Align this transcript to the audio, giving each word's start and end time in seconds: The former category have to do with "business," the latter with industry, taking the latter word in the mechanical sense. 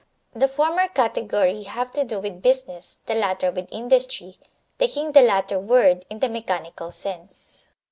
The 0.33 0.47
former 0.47 0.87
category 0.87 1.61
have 1.61 1.91
to 1.91 2.03
do 2.03 2.19
with 2.19 2.41
"business," 2.41 3.01
the 3.05 3.13
latter 3.13 3.51
with 3.51 3.71
industry, 3.71 4.39
taking 4.79 5.11
the 5.11 5.21
latter 5.21 5.59
word 5.59 6.05
in 6.09 6.17
the 6.21 6.27
mechanical 6.27 6.91
sense. 6.91 7.67